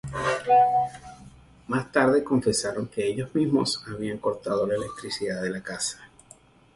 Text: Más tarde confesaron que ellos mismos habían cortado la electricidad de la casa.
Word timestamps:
Más 1.67 1.91
tarde 1.91 2.23
confesaron 2.23 2.87
que 2.87 3.05
ellos 3.05 3.35
mismos 3.35 3.85
habían 3.87 4.17
cortado 4.17 4.65
la 4.65 4.73
electricidad 4.73 5.43
de 5.43 5.51
la 5.51 5.61
casa. 5.61 5.99